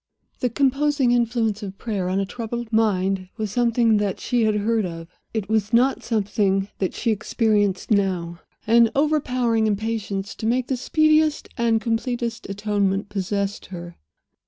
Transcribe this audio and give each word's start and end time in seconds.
The 0.39 0.49
composing 0.49 1.11
influence 1.11 1.61
of 1.61 1.77
prayer 1.77 2.09
on 2.09 2.19
a 2.19 2.25
troubled 2.25 2.73
mind 2.73 3.29
was 3.37 3.51
something 3.51 3.97
that 3.97 4.19
she 4.19 4.45
had 4.45 4.55
heard 4.55 4.83
of. 4.83 5.07
It 5.31 5.47
was 5.47 5.73
not 5.73 6.01
something 6.01 6.69
that 6.79 6.95
she 6.95 7.11
experienced 7.11 7.91
now. 7.91 8.39
An 8.65 8.89
overpowering 8.95 9.67
impatience 9.67 10.33
to 10.37 10.47
make 10.47 10.65
the 10.69 10.75
speediest 10.75 11.49
and 11.55 11.79
completest 11.79 12.49
atonement 12.49 13.09
possessed 13.09 13.67
her. 13.67 13.95